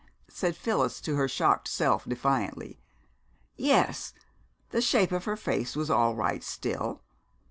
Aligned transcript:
said 0.29 0.55
Phyllis 0.55 0.99
to 1.01 1.15
her 1.15 1.27
shocked 1.27 1.67
self 1.67 2.05
defiantly.... 2.05 2.79
Yes, 3.55 4.15
the 4.71 4.81
shape 4.81 5.11
of 5.11 5.25
her 5.25 5.37
face 5.37 5.75
was 5.75 5.91
all 5.91 6.15
right 6.15 6.43
still. 6.43 7.03